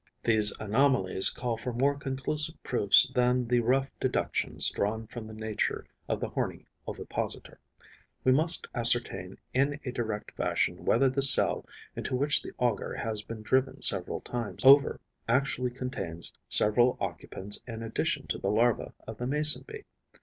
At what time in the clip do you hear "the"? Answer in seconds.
3.47-3.59, 5.27-5.33, 6.19-6.29, 11.07-11.21, 12.41-12.53, 18.39-18.49, 19.19-19.27